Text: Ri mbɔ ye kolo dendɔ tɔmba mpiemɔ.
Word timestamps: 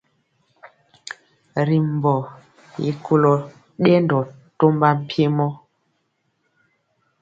Ri 1.67 1.77
mbɔ 1.93 2.13
ye 2.83 2.91
kolo 3.05 3.33
dendɔ 3.83 4.19
tɔmba 4.57 4.87
mpiemɔ. 4.99 5.47